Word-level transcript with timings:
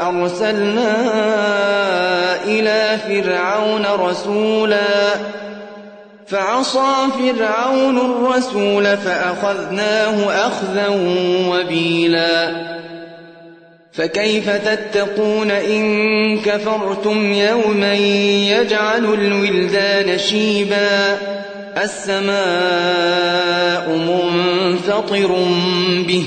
أرسلنا 0.00 0.94
إلى 2.44 2.98
فرعون 3.08 3.86
رسولا. 4.00 4.86
فعصى 6.26 6.94
فرعون 7.18 7.98
الرسول 7.98 8.96
فأخذناه 8.96 10.46
أخذا 10.46 10.88
وبيلا. 11.48 12.50
فكيف 13.92 14.50
تتقون 14.50 15.50
إن 15.50 16.38
كفرتم 16.38 17.32
يوما 17.32 17.94
يجعل 17.94 19.04
الولدان 19.04 20.18
شيبا؟ 20.18 21.18
السماء 21.82 22.36
منفطر 23.88 25.36
به. 26.08 26.26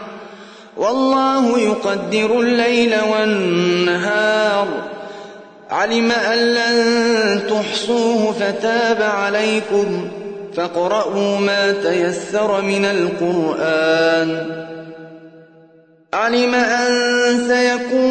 والله 0.77 1.59
يقدر 1.59 2.39
الليل 2.39 2.95
والنهار. 3.11 4.67
علم 5.71 6.11
أن 6.11 6.37
لن 6.37 7.41
تحصوه 7.49 8.31
فتاب 8.31 9.01
عليكم. 9.01 10.07
فاقرؤوا 10.55 11.37
ما 11.37 11.71
تيسر 11.71 12.61
من 12.61 12.85
القرآن. 12.85 14.61
علم 16.13 16.55
أن 16.55 16.89
سيكون 17.47 18.10